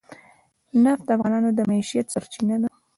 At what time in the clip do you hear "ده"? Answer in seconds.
2.61-2.69